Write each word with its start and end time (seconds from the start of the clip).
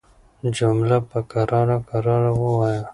جمله 0.57 0.97
په 1.09 1.19
کراره 1.31 1.77
کراره 1.89 2.31
وايه 2.41 2.83